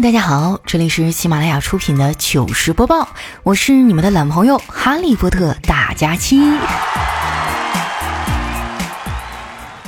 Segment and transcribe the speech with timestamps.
[0.00, 3.08] 大家好，这里是喜马拉雅出品的糗事播报，
[3.42, 6.38] 我是你们的懒朋友哈利波特大家期。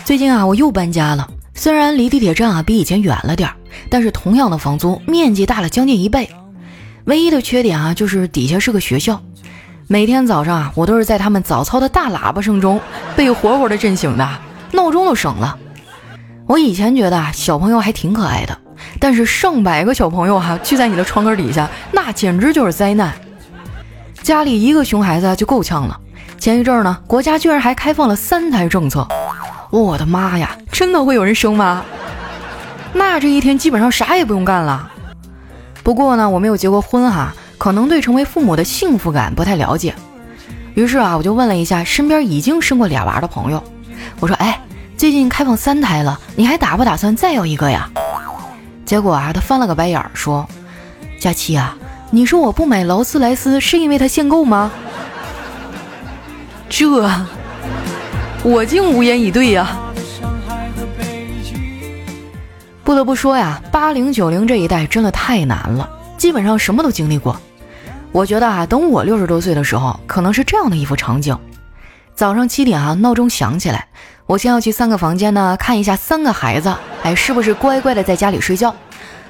[0.07, 3.55] 最近啊，我又搬家了，虽然离地铁站啊比以前远了点儿，
[3.91, 6.31] 但是同样的房租，面积大了将近一倍。
[7.05, 9.23] 唯一的缺点啊，就是底下是个学校，
[9.89, 12.81] 每天早上啊，我都是在他们早操的大喇叭声中
[13.15, 14.27] 被活活的震醒的，
[14.73, 15.59] 闹钟都省了。
[16.47, 18.59] 我以前觉得啊，小朋友还挺可爱的。
[19.01, 23.13] 但是上百个小朋友哈聚在你的窗根底下，那简直就是灾难。
[24.23, 25.99] 家里一个熊孩子就够呛了。
[26.39, 29.07] 前一阵呢，国家居然还开放了三胎政策。
[29.71, 31.83] 我的妈呀，真的会有人生吗？
[32.93, 34.91] 那这一天基本上啥也不用干了。
[35.83, 39.95] 不过呢，我没有结过婚哈，可能对成为父母的幸福感不太了解。
[40.75, 43.63] 于是啊，我就问了一下身边已经生过俩娃的朋友，
[44.21, 44.61] 我说：“哎，
[44.97, 47.91] 最近开放三胎了，你还打不打算再要一个呀？”
[48.89, 50.49] 结果啊，他翻了个白眼儿，说
[51.21, 51.77] ：“佳琪啊，
[52.11, 54.73] 你说我不买劳斯莱斯是因为它限购吗？”
[56.71, 56.89] 这，
[58.43, 59.77] 我竟无言以对呀。
[62.83, 67.39] 不得不说呀，八零九零这一代真的太难了，基本上什么都经历过。
[68.11, 71.37] 我觉得啊，等我六十多岁的时候，可能是这样的一幅场景：
[72.15, 73.89] 早上七点啊，闹钟响起来。
[74.29, 76.71] 我先要去三个房间呢，看一下三个孩子，
[77.03, 78.77] 哎，是不是乖乖的在家里睡觉？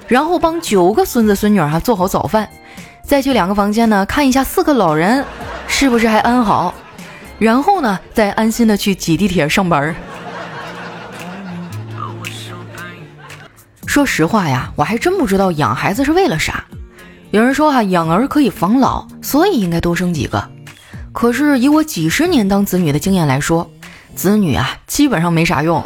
[0.08, 2.48] 然后帮九个孙子孙女哈做好早饭，
[3.04, 5.24] 再去两个房间呢，看一下四个老人
[5.68, 6.74] 是不是还安好？
[7.38, 9.94] 然后呢，再安心的去挤地铁上班。
[13.86, 16.64] 说实话呀，我还真不知道养孩子是为了啥。
[17.30, 20.42] 有人说哈，养儿可以防老，所以应该多生几个。
[21.12, 23.70] 可是以我几十年当子女的经验来说，
[24.18, 25.80] 子女啊，基本上没啥用。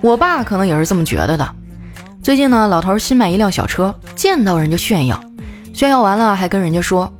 [0.00, 1.46] 我爸可能也是这么觉得的。
[2.22, 5.22] 最近呢，老头新买一辆小车，见到人就炫耀，
[5.74, 7.12] 炫耀完了还跟人家说：“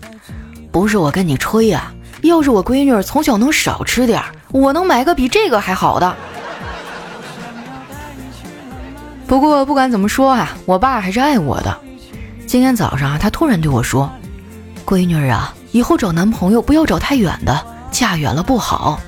[0.73, 1.93] 不是我跟你吹呀，
[2.23, 6.17] 要是我闺女从小能少吃点，我能买个比这个还好的。
[9.29, 11.77] ”不过不管怎么说啊，我爸还是爱我的。
[12.47, 14.11] 今天早上啊，他突然对我说
[14.87, 17.63] ：“闺女啊，以后找男朋友不要找太远的。”
[18.01, 18.99] 嫁远了不好，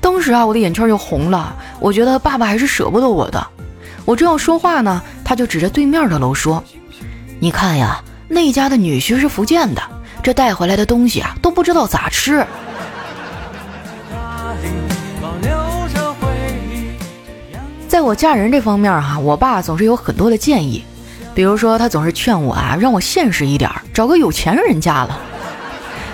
[0.00, 1.52] 当时啊，我的眼圈就红了。
[1.80, 3.44] 我觉得爸爸还是舍不得我的。
[4.04, 6.62] 我正要说话呢，他就指着对面的楼说
[7.42, 9.82] ：“你看呀，那家的女婿是福建的，
[10.22, 12.46] 这带回来的东西啊，都不知道咋吃。”
[17.88, 20.84] 在我嫁人这方面哈，我爸总是有很多的建议，
[21.34, 25.18] 比如说他总是劝我啊，让我现实一点，找个有钱人嫁了。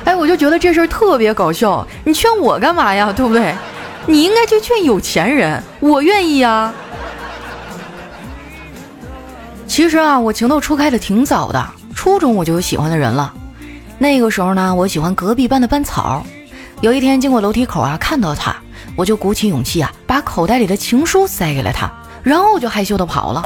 [0.05, 1.87] 哎，我就觉得这事儿特别搞笑。
[2.05, 3.13] 你劝我干嘛呀？
[3.13, 3.55] 对不对？
[4.07, 5.63] 你应该去劝有钱人。
[5.79, 6.73] 我愿意呀。
[9.67, 13.33] 其实啊，我情窦初开的挺早的，初中我就有喜欢的人了。
[13.99, 16.25] 那个时候呢，我喜欢隔壁班的班草。
[16.81, 18.57] 有一天经过楼梯口啊，看到他，
[18.97, 21.91] 我就鼓起勇气啊，把口袋里的情书塞给了他，
[22.23, 23.45] 然后就害羞的跑了。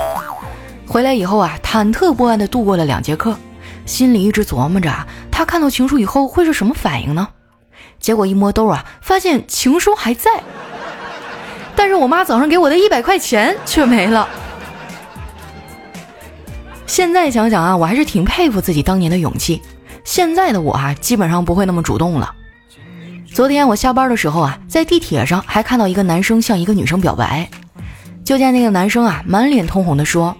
[0.87, 3.37] 回来以后啊，忐忑不安的度过了两节课。
[3.85, 4.91] 心里一直琢磨着，
[5.37, 7.27] 他看到情书以后会是什么反应呢？
[7.99, 10.31] 结果一摸兜啊，发现情书还在，
[11.75, 14.28] 但是我妈早上给我的一百块钱却没了。
[16.87, 19.61] 现在想想啊，我还是挺佩服自己当年的勇气。
[20.05, 22.33] 现在的我啊，基本上不会那么主动了。
[23.27, 27.50] 昨天我下班的时候啊，在地铁上还看到一个男生向一个女生表白，
[28.25, 30.37] 就见那个男生啊，满脸通红的说：“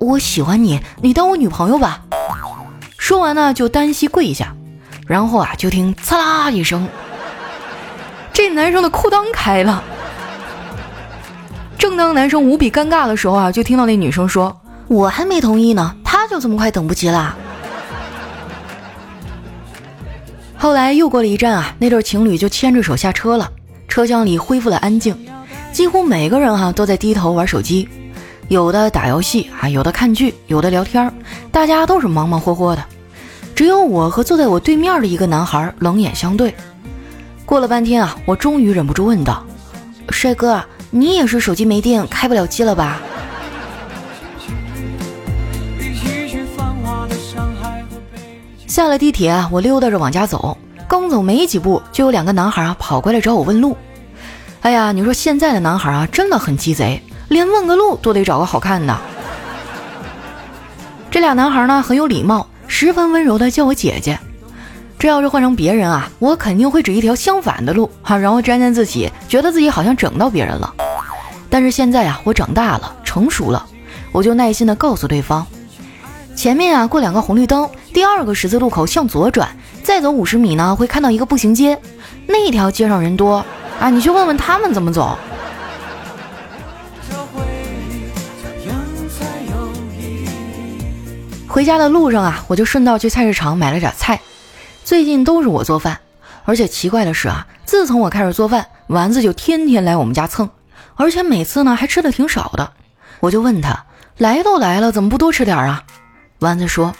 [0.00, 2.02] 我喜欢你，你当我女朋友吧。”
[3.02, 4.54] 说完呢，就单膝跪下，
[5.08, 6.86] 然后啊，就听呲啦一声，
[8.32, 9.82] 这男生的裤裆开了。
[11.76, 17.34] 正当男生无比尴尬的时候啊，就听到那女生说：“我还没同意呢，他就这么快等不及啦。”
[20.56, 23.50] 后来又过了一站啊，那对情侣就牵着手下车了，
[23.88, 25.18] 车厢里恢复了安静，
[25.72, 27.88] 几乎每个人哈都在低头玩手机。
[28.46, 31.12] 有的打游戏啊，有的看剧，有的聊天
[31.50, 32.84] 大家都是忙忙活活的，
[33.54, 36.54] 只有我和坐在我对面的一个男孩冷眼相对。
[37.44, 39.44] 过了半天啊，我终于忍不住问道
[40.10, 43.00] ：“帅哥，你也是手机没电开不了机了吧？”
[48.66, 50.56] 下了地铁，我溜达着往家走，
[50.88, 53.76] 刚走没几步，就有两个男孩啊跑过来找我问路。
[54.62, 57.02] 哎呀，你说现在的男孩啊，真的很鸡贼。
[57.28, 58.94] 连问个路都得找个好看的。
[61.10, 64.18] 这俩男孩呢很有礼貌，十分温柔的叫我姐姐。
[64.98, 70.72] 这要是换成别人啊，我肯定会指一条相反的路哈，然后沾沾自喜，觉得自己好像整到别人了。
[71.50, 73.66] 但是现在啊，我长大了，成熟了，
[74.10, 75.46] 我就耐心的告诉对方，
[76.34, 81.78] 前面啊过两个红绿灯，第二个十字路口向左转，再走五十米呢会看到一个步行街，
[82.26, 83.44] 那条街上人多
[83.78, 85.18] 啊，你去问问他们怎么走。
[91.52, 94.18] 回家的路上啊，我就顺道去菜市场买了点菜。
[94.84, 95.98] 最近都是我做饭，
[96.46, 100.48] 而且奇怪的是啊，自从我开始做饭，丸子就天天来我们家蹭，
[100.96, 102.72] 而且每次呢还吃的挺少的。
[103.20, 103.84] 我就问他，
[104.16, 105.82] 来都来了，怎么不多吃点啊？
[106.38, 106.94] 丸子说：“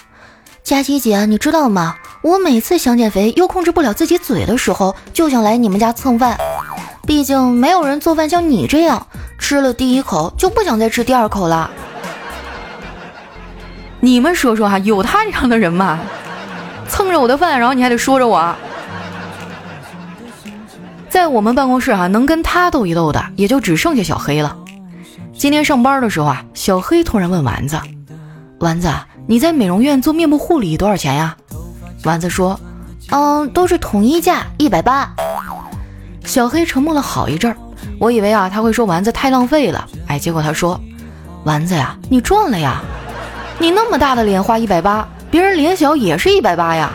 [0.62, 1.96] 佳琪姐，你知道吗？
[2.22, 6.36] 我每次想减肥又控制不了自己嘴的时候，就想来你们家蹭饭。
[7.06, 9.06] 毕竟没有人做饭像你这样，
[9.38, 11.70] 吃了第一口就不想再吃第二口了。”
[14.04, 16.00] 你们说说哈，有他这样的人吗？
[16.88, 18.52] 蹭着我的饭，然后你还得说着我。
[21.08, 24.56] 在我们办公室哈，能跟他斗一斗的，也就只剩下小黑了。
[25.32, 27.80] 今天上班的时候啊，小黑突然问丸子
[28.58, 28.92] ：“丸子，
[29.28, 31.36] 你在美容院做面部护理多少钱呀？”
[32.02, 32.58] 丸子说
[33.10, 35.08] ：“嗯，都是统一价，一百八。”
[36.26, 37.56] 小黑沉默了好一阵儿，
[38.00, 40.80] 我以为啊他会说丸子太浪费了，哎，结果他说
[41.46, 42.82] ：“丸子呀，你赚了呀。”
[43.62, 46.90] 你那么大的脸花一百八，别人脸小也是一百八呀。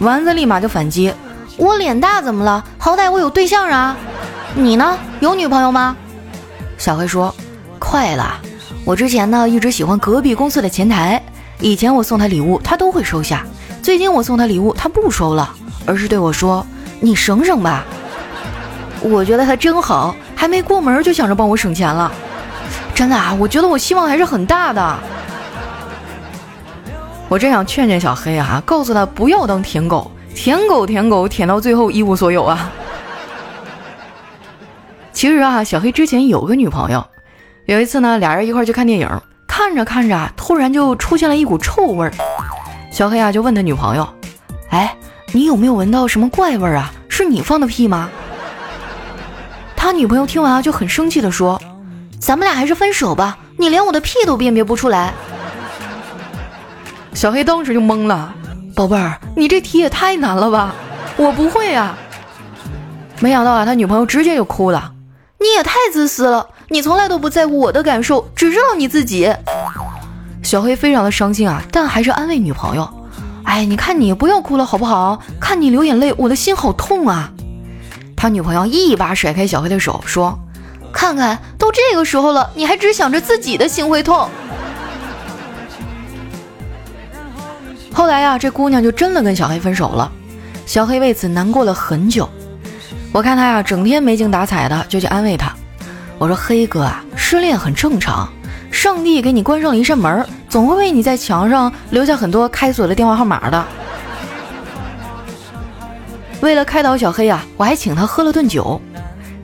[0.00, 1.10] 丸子立马就反击
[1.56, 2.62] ：“我脸大怎么了？
[2.76, 3.96] 好歹我有对象啊。
[4.54, 4.98] 你呢？
[5.20, 5.96] 有女朋友吗？”
[6.76, 7.34] 小黑说
[7.80, 8.38] ：“快了，
[8.84, 11.22] 我之前呢一直喜欢隔壁公司的前台，
[11.58, 13.46] 以前我送他礼物他都会收下，
[13.80, 15.54] 最近我送他礼物他不收了，
[15.86, 16.66] 而是对我说
[17.00, 17.82] ：‘你省省吧。’
[19.00, 22.12] 我觉得他真好，还没过门就想着帮我省钱了。”
[22.96, 24.98] 真的啊，我觉得我希望还是很大的。
[27.28, 32.72] 我真想劝劝小黑啊，告诉他不要当舔狗，舔狗舔狗舔到最后一无所有啊。
[35.12, 37.06] 其实啊，小黑之前有个女朋友，
[37.66, 39.06] 有一次呢，俩人一块去看电影，
[39.46, 42.12] 看着看着啊，突然就出现了一股臭味儿。
[42.90, 44.08] 小黑啊就问他女朋友
[44.72, 44.96] ：“哎，
[45.32, 46.90] 你有没有闻到什么怪味儿啊？
[47.10, 48.08] 是你放的屁吗？”
[49.76, 51.60] 他女朋友听完啊就很生气的说。
[52.20, 55.12] 咱们俩还是分手吧，你连我的屁都辨别不出来。
[57.14, 58.34] 小黑当时就懵了，
[58.74, 60.74] 宝贝儿，你这题也太难了吧，
[61.16, 61.96] 我不会呀。
[63.20, 64.92] 没想到啊，他女朋友直接就哭了。
[65.38, 69.32] 你也太自私了，你从来都不在乎我的感受，只知道你自己。
[70.42, 72.88] 小黑非常的伤心啊，但还是安慰女朋友。
[73.44, 75.20] 哎，你看你不要哭了好不好？
[75.40, 77.30] 看你流眼泪，我的心好痛啊。
[78.16, 80.38] 他女朋友一把甩开小黑的手，说。
[81.06, 84.28] 看看，都这个时候了，你还只想着自己的心会痛。
[87.94, 90.10] 后来呀，这姑娘就真的跟小黑分手了，
[90.66, 92.28] 小黑为此难过了很久。
[93.12, 95.54] 我看他呀，整天没精打采的，就去安慰他。
[96.18, 98.28] 我说：“黑哥啊，失恋很正常，
[98.72, 103.64] 上帝给你关上了一扇门，总会为你在墙上留下很多开锁的电话号码的。”
[106.42, 108.80] 为了开导小黑啊，我还请他喝了顿酒。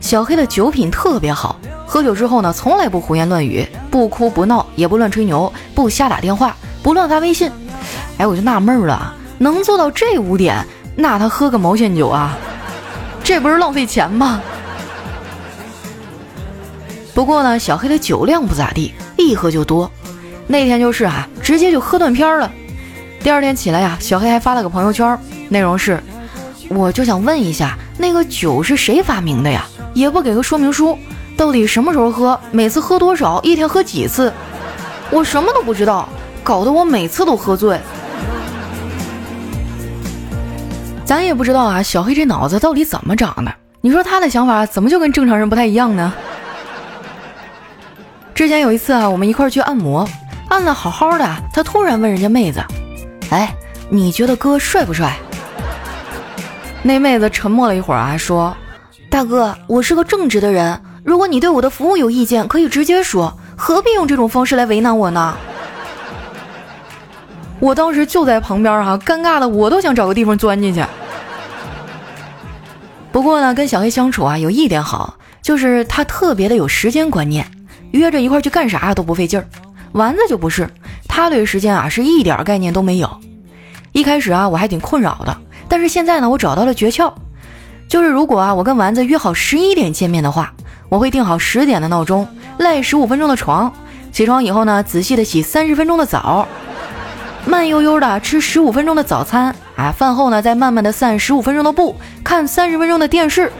[0.02, 1.56] 小黑的酒品特别好，
[1.86, 7.50] 喝酒之后呢，从来不胡言乱语，不哭不闹，也不乱吹牛，不瞎打电话，不乱发微信。
[8.18, 10.66] 哎，我就纳闷了，能做到这五点，
[10.96, 12.36] 那他喝个毛线酒啊？
[13.22, 14.42] 这不是浪费钱吗？
[17.14, 19.90] 不过呢，小黑的酒量不咋地，一喝就多。
[20.48, 22.50] 那天就是啊，直接就喝断片了。
[23.22, 25.16] 第二天起来呀，小黑还发了个朋友圈，
[25.48, 26.02] 内容是：
[26.68, 29.64] 我就想问一下，那个酒是谁发明的呀？
[29.94, 30.98] 也不给个说明书，
[31.36, 32.38] 到底什么时候喝？
[32.50, 33.40] 每次喝多少？
[33.42, 34.32] 一天喝几次？
[35.10, 36.08] 我什么都不知道，
[36.42, 37.78] 搞得我每次都喝醉。
[41.04, 43.52] 咱也不知道啊，小黑这脑子到底怎么长的？
[43.80, 46.12] 你说他的想法怎么就跟正常人不太一样呢？
[48.34, 50.08] 之前有一次啊，我们一块去按摩，
[50.48, 52.64] 按的好好的，他突然问人家妹子
[53.28, 53.54] ：“哎，
[53.90, 55.14] 你觉得哥帅不帅？”
[56.82, 58.56] 那妹子沉默了一会儿啊，说。
[59.12, 65.36] 大哥，我是个正直的人，如果你对我的服务有意见，可以直接说，何必用这种方式来为难我呢？
[67.60, 70.82] 我当时就在旁边哈，尴尬的我都想找个地方钻进去。
[73.12, 77.46] 不过呢，跟小黑相处啊，有一点好，就是他特别的有时间观念，
[77.90, 79.46] 约着一块去干啥都不费劲儿。
[79.92, 80.66] 丸子就不是，
[81.06, 83.20] 他对时间啊是一点概念都没有。
[83.92, 85.36] 一开始啊，我还挺困扰的，
[85.68, 87.12] 但是现在呢，我找到了诀窍。
[87.92, 90.54] 就是如果啊，我跟丸子约好十一点见面的话，
[90.88, 93.70] 我会定好十点的闹钟，赖十五分钟的床，
[94.10, 96.48] 起床以后呢，仔细的洗三十分钟的澡，
[97.44, 101.94] 慢悠悠的吃十五分钟的早餐，啊，饭后呢再慢慢的散十五分钟的步，
[102.24, 103.52] 看三十分钟的电视，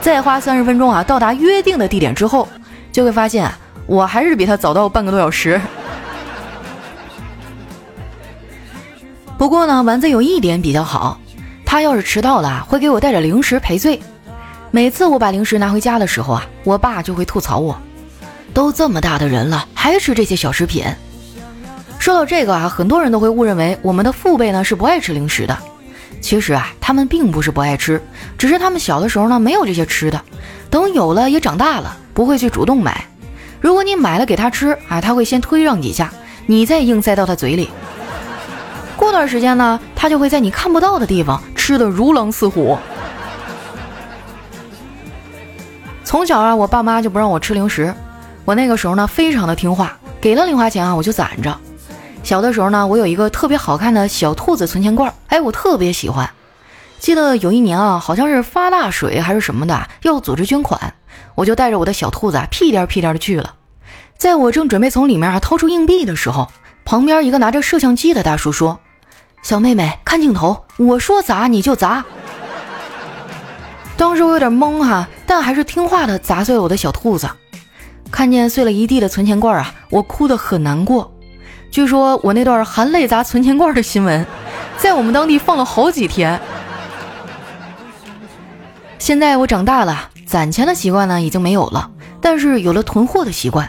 [0.00, 2.48] 再花三十分钟啊，到达约定的地点之后，
[2.90, 3.48] 就会发现
[3.86, 5.60] 我还是比他早到半个多小时。
[9.38, 11.20] 不过呢，丸子有一点比较好，
[11.66, 14.00] 他要是迟到了，会给我带点零食赔罪。
[14.70, 17.76] 每次我把零食拿回家的时候啊，我爸就会吐槽我：
[18.54, 20.84] 都这么大的人了，还吃这些小食品。
[21.98, 25.58] 说到这个啊，很多人都会误认为我们的父辈呢是不爱吃零食的。
[26.20, 28.00] 其实啊，他们并不是不爱吃，
[28.38, 30.20] 只是他们小的时候呢没有这些吃的，
[30.70, 33.04] 等有了也长大了，不会去主动买。
[33.60, 36.12] 如果你买了给他吃啊，他会先推让几下，
[36.46, 37.70] 你再硬塞到他嘴里。
[38.96, 42.78] 过段时间呢，他就会在你看不到的地方吃的如狼似虎。
[46.04, 47.92] 从小啊，我爸妈就不让我吃零食。
[48.44, 51.58] 我那个时候呢，非常的听话，给了零花钱啊，我就攒着。
[52.22, 56.30] 小的时候呢，我有一个特别好看的小兔子存钱罐，哎，我特别喜欢。
[57.00, 60.94] 记得有一年啊，好像是发大水还是什么的，要组织捐款，
[61.34, 63.56] 我就带着我的小兔子啊，屁颠屁颠的去了。
[64.16, 66.48] 在我正准备从里面啊掏出硬币的时候，
[66.84, 68.78] 旁边一个拿着摄像机的大叔说
[69.46, 72.04] ：“小妹妹，看镜头，我说砸你就砸。”
[73.96, 77.30] 当时我有点懵哈，但还是听话的砸碎了我的小兔子。
[78.10, 81.14] 看见碎了一地的存钱罐啊，我哭得很难过。
[81.70, 84.26] 据说我那段含泪砸存钱罐的新闻，
[84.78, 86.40] 在我们当地放了好几天。
[88.98, 91.88] 现在我长大了，攒钱的习惯呢已经没有了，
[92.20, 93.68] 但是有了囤货的习惯。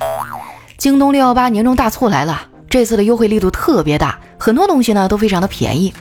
[0.75, 5.93] 京东六幺八年终大促来了，这次的优惠力度特别大，很多东西呢都非常的便宜。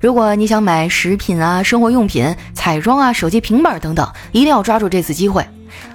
[0.00, 5.44] 如果你想买食品啊、生活用品、彩妆啊、手机、平板等等，一定要抓住这次机会。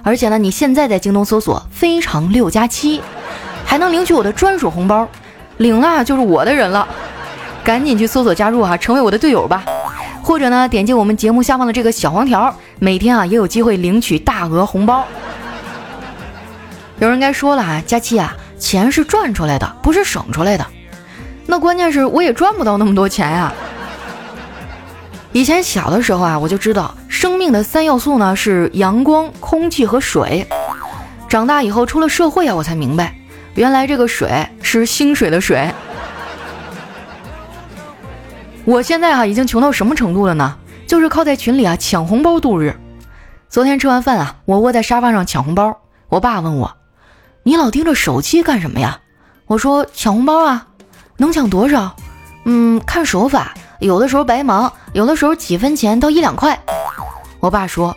[0.02, 3.00] 而且呢，你现在在京东搜索“非常六加七”，
[3.64, 5.06] 还能领取我的专属红包，
[5.58, 6.86] 领了就是我的人了。
[7.64, 9.62] 赶紧去搜索加入哈，成为我的队友吧。
[10.22, 15.04] 或者呢，点击我们节目下方的这个小黄条，每天啊也有机会领取大额红包。
[16.98, 20.66] 有人该说了啊，佳期啊，钱是赚出来的，不是省出来的。
[21.46, 23.52] 那关键是我也赚不到那么多钱呀。
[25.32, 30.46] 以前小的时候啊，我就知道生命的三要素呢是阳光、空气和水。
[31.28, 33.14] 长大以后出了社会啊，我才明白，
[33.54, 35.70] 原来这个水是薪水的水。
[38.64, 40.56] 我现在啊已经穷到什么程度了呢？
[40.86, 42.74] 就是靠在群里啊抢红包度日。
[43.50, 46.74] 昨天吃完饭啊，我窝在沙发上抢红包，我爸问我
[47.48, 49.00] ：“你老盯着手机干什么呀？”
[49.48, 50.66] 我说：“抢红包啊，
[51.16, 51.96] 能抢多少？
[52.44, 56.62] 嗯，看手法。”有的时候白忙，有的时候几分钱到一两块。
[57.40, 57.96] 我爸说：“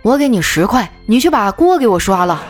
[0.00, 2.42] 我给你十块，你去把锅给我刷了。”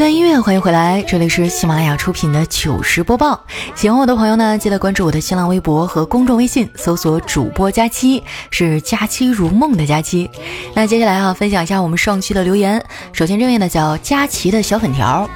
[0.00, 3.38] 段音乐，欢迎回来，这里是喜马拉雅出品的糗事播报。
[3.74, 10.30] 喜欢我的朋友呢，记得关注我的新浪微博和公众微信，搜索主播佳期，是佳期如梦的佳期。
[10.72, 12.82] 那接下来啊，分享一下我们上期的留言。
[13.12, 15.28] 首先这位呢叫佳琪的小粉条，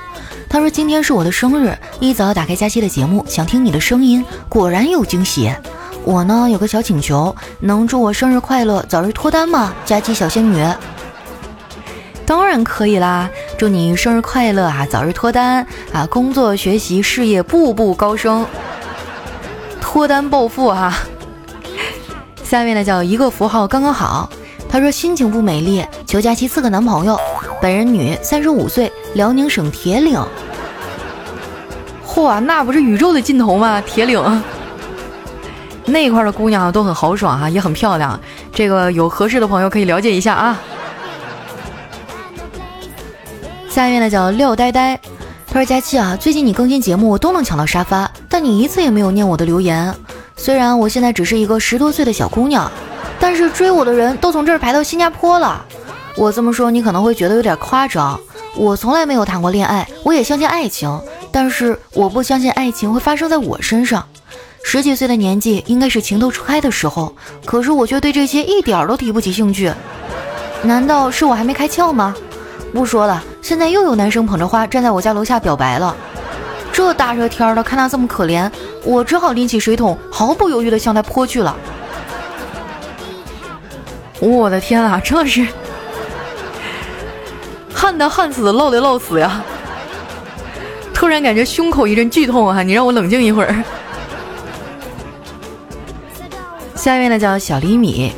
[0.49, 5.53] 他说今天是我的生日，一早打开佳期的节目，想听你的声音，果然有惊喜。
[6.05, 9.75] 我呢有个小请求，能祝我生日快乐，早日脱单吗？
[9.85, 10.67] 佳期小仙女。
[12.27, 13.29] 当然可以啦！
[13.59, 18.47] 祝你生日快乐啊，早日脱单啊，工作、学习、事业步步高升，
[19.81, 20.95] 脱单暴富哈！
[22.43, 24.31] 下面呢叫一个符号刚刚好，
[24.69, 27.19] 他说心情不美丽，求佳期四个男朋友，
[27.61, 30.19] 本人女，三十五岁，辽宁省铁岭。
[32.07, 33.83] 嚯，那不是宇宙的尽头吗？
[33.83, 34.43] 铁岭
[35.85, 38.19] 那块的姑娘都很豪爽啊，也很漂亮，
[38.51, 40.59] 这个有合适的朋友可以了解一下啊。
[43.75, 44.97] 下面呢叫廖呆呆，
[45.49, 49.93] 他说：“佳期啊，最近你更新节目我都能抢到沙发，但你一次也没有念我的留言。
[50.37, 52.71] 虽然我现在只是一个十多岁的小姑娘，
[53.19, 55.61] 但是追我的人都从这儿排到新加坡了。
[56.17, 58.17] 我这么说你可能会觉得有点夸张。
[58.55, 61.01] 我从来没有谈过恋爱，我也相信爱情，
[61.33, 64.07] 但是我不相信爱情会发生在我身上。
[64.63, 67.13] 十几岁的年纪应该是情窦初开的时候，
[67.45, 69.73] 可是我却对这些一点都提不起兴趣。
[70.63, 72.15] 难道是我还没开窍吗？
[72.75, 75.97] 不说了。”现在又有男生捧着花站在我家楼下表白了，
[76.73, 78.51] 这大热天的，看他这么可怜，
[78.83, 81.57] 我只好拎起水桶，毫不犹豫地向他泼去了。
[84.21, 85.47] 我的天啊，真的是
[87.75, 89.43] 旱的旱死，涝的涝死呀！
[90.95, 92.63] 突然感觉胸口一阵剧痛啊！
[92.63, 93.63] 你让我冷静一会儿。
[96.75, 98.13] 下面呢叫小厘米，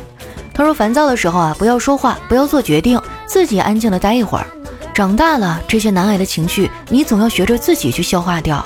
[0.53, 4.47] 他说烦躁的时候啊，不要说话，不要做决定，自己安静的待一会儿。
[4.93, 8.65] 长大了，这些难挨的情绪，你总要学着自己去消化掉。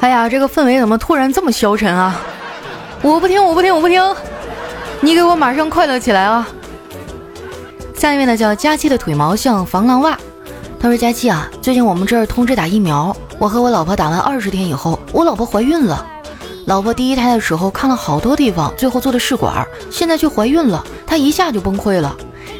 [0.00, 2.20] 哎呀，这个氛围怎么突然这么消沉啊？
[3.02, 4.02] 我不听，我不听，我不听！
[5.00, 6.48] 你给我马上快乐起来啊！
[7.94, 10.18] 下一位呢，叫佳期的腿毛像防狼袜。
[10.80, 16.06] 他说：“佳期啊，最近我们这儿通知打疫苗，我和我老婆打完二十天以后，我老婆怀孕了。
[16.66, 22.16] 老婆第一胎的时候看了好多地方，最后做的试管，现在却怀孕了，她一下就崩溃了。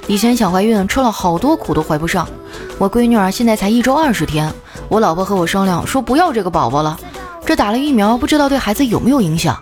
[0.09, 2.27] 以前想怀孕，吃了好多苦都怀不上。
[2.79, 4.53] 我闺女儿现在才一周二十天，
[4.89, 6.99] 我老婆和我商量说不要这个宝宝了。
[7.47, 9.57] 这打了疫苗，不知道对孩子有没有影响？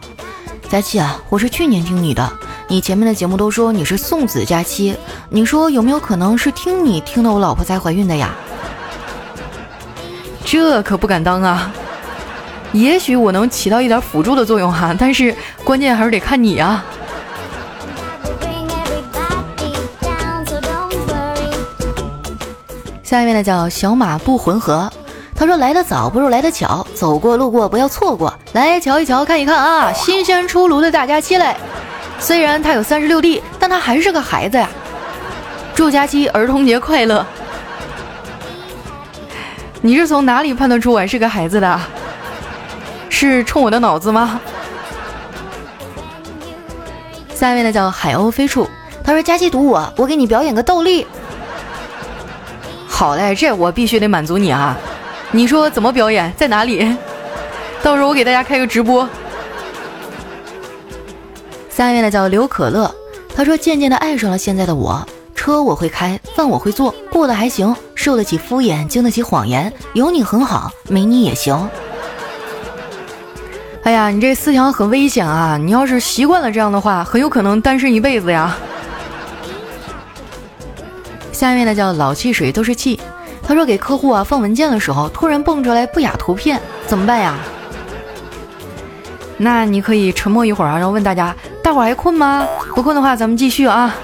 [0.70, 2.32] 佳期啊，我是去年听你的。”
[2.66, 4.96] 你前面的节目都说你是送子佳期，
[5.28, 8.34] 你说有没有可能是听你听的我老婆才怀孕的呀？
[10.46, 11.70] 这可不敢当啊！
[12.72, 16.82] 也许我能起到一点辅助的作用哈，但是关键还是得看你啊。
[23.08, 24.92] 下一位呢叫小马不浑河，
[25.34, 31.56] 他说来得早不如来得巧，走过路过不要错过，来瞧一瞧看一看啊，新鲜出炉的大佳期嘞！
[32.18, 34.68] 虽然他有三十六弟但他还是个孩子呀！
[35.74, 37.24] 祝佳期儿童节快乐！
[39.80, 41.80] 你是从哪里判断出我是个孩子的？
[43.08, 44.38] 是冲我的脑子吗？
[47.34, 48.68] 下一位呢叫海鸥飞处，
[49.02, 51.06] 他说佳期赌我，我给你表演个倒立。
[52.98, 54.76] 好嘞，这我必须得满足你啊！
[55.30, 56.96] 你说怎么表演，在哪里？
[57.80, 59.08] 到时候我给大家开个直播。
[61.70, 62.92] 下一位呢叫刘可乐，
[63.36, 71.70] 他说渐渐的爱上了现在的我，车我会开，饭我会做，过得还行，受得起敷衍，经得起谎言，有你很好，没你也行。
[73.84, 75.56] 哎呀，你这思想很危险啊！
[75.56, 78.56] 你要是习惯了这样的话，很有可能单身一辈子呀。
[81.38, 82.98] 下一位呢叫老汽水都是气，
[83.44, 87.36] 他说给客户啊放文件的时候，突然蹦出来不雅图片，怎么办呀？
[89.36, 91.32] 那你可以沉默一会儿啊，然后问大家。
[91.62, 92.44] 大伙还困吗？
[92.74, 93.94] 不困的话，咱们继续啊。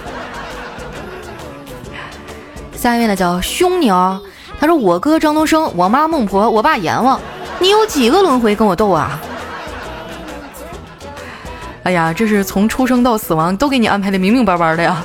[2.77, 4.21] 下一位呢叫凶牛，
[4.61, 7.21] 他说我哥张东升，我妈孟婆，我爸阎王，
[7.59, 9.19] 你有几个轮回跟我斗啊？
[11.83, 15.05] 哎呀，这是从出生到死亡都给你安排的明明白白的呀。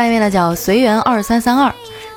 [0.00, 1.70] 下一位呢叫随缘二三三二，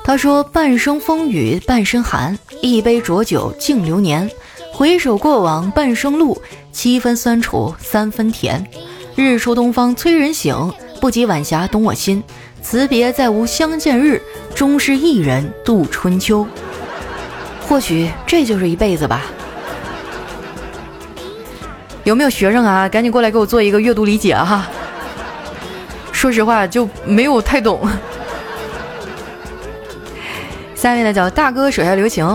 [0.05, 4.31] 他说半生风雨半生寒，一杯浊酒敬流年。
[4.71, 6.41] 回首过往半生路，
[6.71, 8.65] 七分酸楚三分甜。
[9.17, 10.55] 日出东方催人醒，
[11.01, 12.23] 不及晚霞懂我心。
[12.61, 14.21] 辞别再无相见日，
[14.55, 16.47] 终是一人度春秋。
[17.67, 19.23] 或许这就是一辈子吧。
[22.05, 22.87] 有没有学生啊？
[22.87, 24.69] 赶紧过来给我做一个阅读理解哈。
[26.23, 27.81] 说实话就没有太懂。
[30.73, 32.25] 下面呢叫大哥手下留情，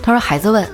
[0.00, 0.64] 他说孩子问。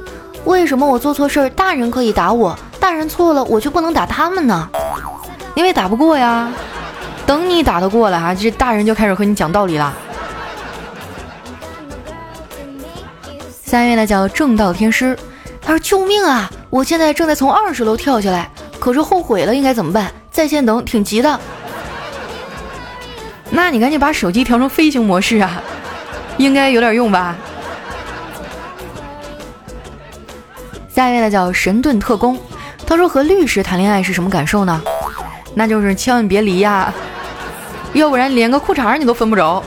[0.45, 4.69] 为什么我做错事儿，大人可以打我，大人错了，我就不能打他们呢？
[5.55, 6.53] 因为打不过呀。
[7.25, 9.95] 等你打得过了哈，这大人就开始和你讲道理了。
[13.65, 15.19] 下一位呢叫正道天师，
[15.63, 16.51] 他说：“救命啊！
[16.69, 20.13] 我现在正在从二十楼跳下来，可是后悔了，应该怎么办？
[20.31, 21.41] 在线等，挺急的。
[23.51, 25.63] 那你赶紧把手机调成飞行模式啊，
[26.39, 27.37] 应该有点用吧。”
[30.89, 32.39] 下一位呢叫神盾特工，
[32.87, 34.83] 他说和律师谈恋爱是什么感受呢？
[35.55, 36.93] 那就是千万别离呀，
[37.93, 39.63] 要不然连个裤衩你都分不着。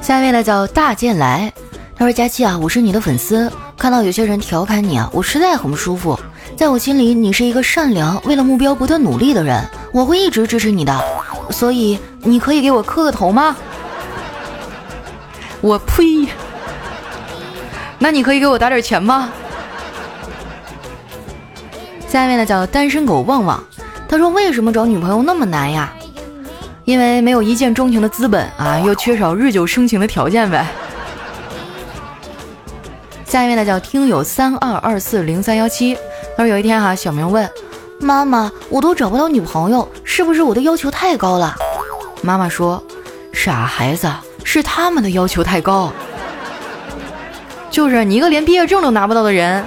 [0.00, 1.52] 下一位呢叫大剑来，
[1.96, 6.18] 他说佳期啊，我是你的粉丝，看到有些人调侃你啊，我实在很不舒服。
[6.56, 9.62] 在我心里，你是一个善良、为了目标不断努力的人，
[9.96, 10.94] 我会一直支持你的。
[11.48, 13.56] 所以你可以给我磕个头吗？
[15.62, 16.28] 我呸！
[17.98, 19.32] 那你可以给我打点钱吗？
[22.06, 23.64] 下一位呢叫单身狗旺旺，
[24.06, 25.90] 他说为什么找女朋友那么难呀？
[26.84, 30.66] 因为没有一见钟情的资本啊，又缺少日久生情的条件呗。
[33.24, 35.96] 下一位呢叫听友三二二四零三幺七，
[36.36, 37.50] 他说有一天哈，小明问
[37.98, 41.56] 妈妈，我都找不到女朋友，是不是我的要求太高了？
[42.22, 42.82] 妈妈说，
[43.32, 44.10] 傻孩子，
[44.44, 45.92] 是他们的要求太高。
[47.70, 49.64] 就是你一个连毕业证都拿不到的人，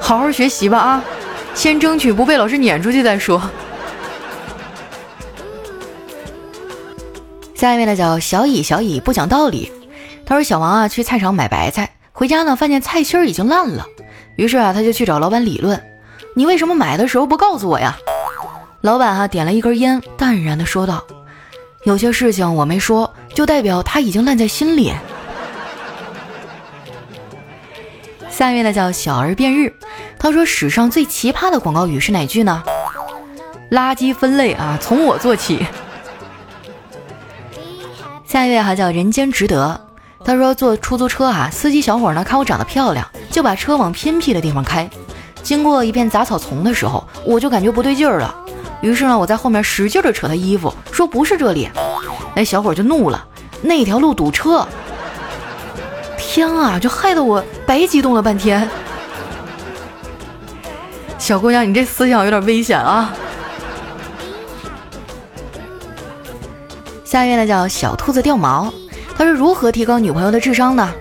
[0.00, 1.04] 好好学习吧啊！
[1.54, 3.40] 先争取不被老师撵出去再说。
[7.54, 9.72] 下一位呢叫小乙，小乙不讲道理。
[10.24, 13.84] 他说小王啊去菜场买白菜，回家呢发现菜心已经烂了，
[14.36, 15.82] 于是啊他就去找老板理论
[16.34, 17.96] ：“你为什么买的时候不告诉我呀？”
[18.82, 21.04] 老板哈点了一根烟，淡然的说道
[21.84, 24.94] ：“有些事情我没说，就代表他已经烂在心里。”
[28.30, 29.74] 下面呢叫小儿变日，
[30.16, 32.62] 他说史上最奇葩的广告语是哪句呢？
[33.72, 35.66] 垃圾分类啊，从我做起。
[38.24, 39.80] 下一位哈叫人间值得，
[40.24, 44.88] 他说坐出租车啊，司机小伙呢看我长得漂亮，就把车往偏僻的地方开。
[45.48, 48.34] 经过一片杂草丛的时候，我就感觉不对劲儿了，
[48.82, 51.70] 于是呢我在后面使劲的扯他衣服，说不是这里。
[52.36, 53.26] 那小伙就怒了，
[53.62, 54.68] 那条路堵车。
[56.18, 58.68] 天啊，就害得我白激动了半天。
[61.16, 63.10] 小姑娘，你这思想有点危险啊！
[67.06, 68.70] 下一位呢叫小兔子掉毛，
[69.16, 70.92] 他是如何提高女朋友的智商呢？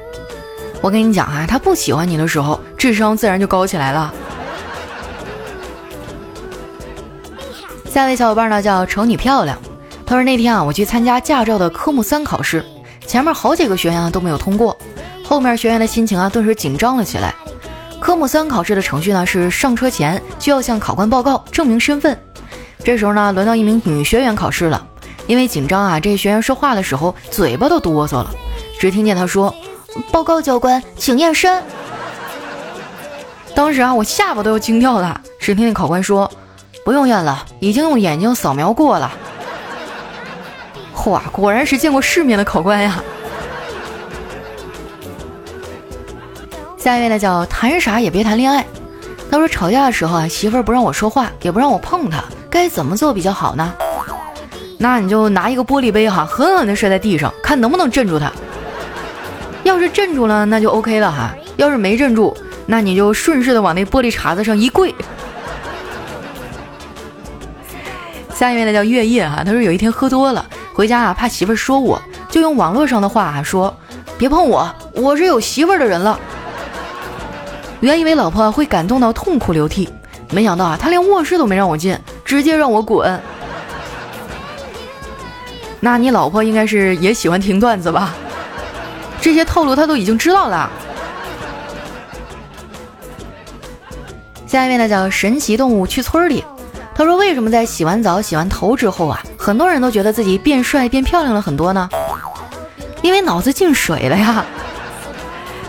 [0.80, 4.14] 我跟你讲啊，他不喜欢你的时候，智商自然就高起来了。
[7.89, 9.58] 下一位小伙伴呢叫丑女漂亮，
[10.06, 12.63] 他说那天啊，我去参加驾照的科目三考试，
[13.08, 14.78] 前面好几个学员都没有通过。
[15.26, 17.34] 后面学员的心情啊，顿时紧张了起来。
[18.00, 22.17] 科目三考试的程序呢，是上车前就要向考官报告证明身份。
[22.84, 24.86] 这时候呢，轮到一名女学员考试了，
[25.26, 28.30] 因为紧张啊，这学员说话的时候嘴巴都哆嗦了。
[28.80, 29.54] 只听见她说
[30.12, 31.63] ：“报告教官，请验身。”
[33.56, 35.19] 当时啊，我下巴都要惊掉了。
[35.39, 36.30] 只听见考官说
[36.88, 39.12] ：“不用验了，已经用眼睛扫描过了。”
[40.95, 43.04] 嚯，果然是见过世面的考官呀！
[46.78, 48.65] 下一位呢叫谈啥也别谈恋爱。
[49.30, 53.73] 他说吵架的时候啊，媳妇儿不让我说话，也不让我碰她，该怎么做比较好呢？
[54.78, 58.32] 那你就拿一个玻璃杯哈，狠狠地摔在地上，看能不能镇住她。
[59.63, 62.34] 要是镇住了，那就 OK 了哈；要是没镇住，
[62.65, 64.95] 那你就顺势的往那玻璃碴子上一跪。
[68.38, 73.76] 下一位呢叫月夜哈，他说有一天喝多了，回家啊怕媳妇儿说我，就用网络上的话啊说
[74.15, 76.19] ：“别碰我，我是有媳妇儿的人了。”
[77.82, 79.89] 原以为老婆会感动到痛哭流涕，
[80.30, 83.19] 没想到啊，他连卧室都没让我进，直接让我滚。
[85.80, 88.13] 那你老婆应该是也喜欢听段子吧？
[89.19, 90.69] 这些套路他都已经知道了。
[94.45, 96.43] 下一位呢叫神奇动物去村里，
[96.98, 101.88] 他说为什么在洗完澡、洗完头之后啊，很多人都觉得自己变帅、变漂亮了很多呢？
[103.04, 104.44] 因为脑子进水了呀。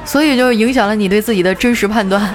[0.07, 2.35] 所以就影响了你对自己的真实判断。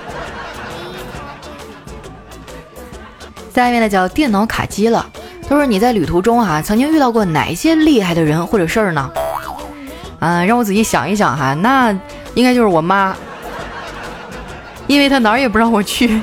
[3.52, 5.04] 下面呢叫电脑卡机了，
[5.50, 9.12] 他说你在旅途中啊，曾经遇到过哪些厉害的人或者事儿呢？
[10.20, 11.92] 啊，让我仔细想一想哈，那
[12.36, 13.16] 应该就是我妈，
[14.86, 16.22] 因为她哪儿也不让我去。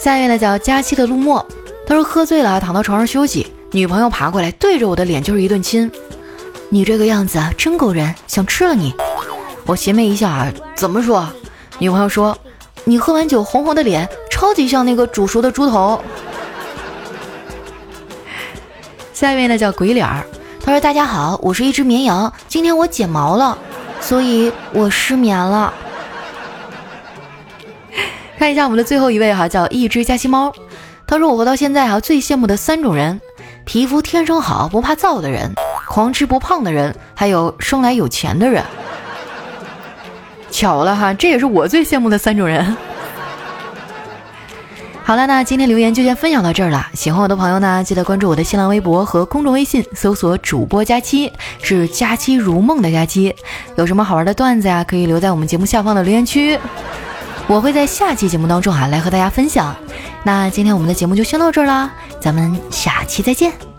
[0.00, 1.46] 下面呢叫佳期的陆墨，
[1.86, 5.92] 他说喝醉了躺到床上休息，女朋友爬过来对着我的脸就是一顿亲。
[6.70, 8.94] 你这个样子啊，真勾人，想吃了你。
[9.66, 11.28] 我邪魅一笑啊，怎么说？
[11.78, 12.34] 女朋友说，
[12.84, 16.00] 你喝完酒红红的脸，超级像那个煮熟的猪头。
[19.12, 20.24] 下一位呢叫鬼脸儿，
[20.64, 23.58] 他说：“大家好，我是一只绵羊，今天我剪毛了，
[24.00, 25.74] 所以我失眠了。”
[28.40, 30.50] 看一下我们的最后一位哈，叫一只加西猫，
[31.06, 33.20] 他说：“我活到现在啊，最羡慕的三种人，
[33.66, 35.52] 皮肤天生好不怕燥的人。”
[35.86, 38.64] 狂吃不胖的人，还有生来有钱的人。
[40.50, 42.74] 巧了哈，这也是我最羡慕的三种人。
[45.04, 46.86] 好了，那今天留言就先分享到这儿了。
[46.94, 53.36] 喜欢我的朋友呢，记得关注我的新浪微博和公众微信，搜索“主播佳期”，是“佳期如梦”的佳期。
[53.76, 56.58] 有什么好玩的段子呀，可以留在我们节目下方的留言区，
[57.50, 59.74] 我会在下期节目当中啊来和大家分享。
[60.22, 63.69] 那今天我们的节目就先到这儿啦，咱们下期再见。